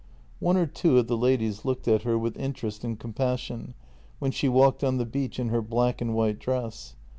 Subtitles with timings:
[0.39, 3.75] One or two of the ladies looked at her with interest and com passion
[4.17, 6.95] when she walked on the beach in her black and white dress.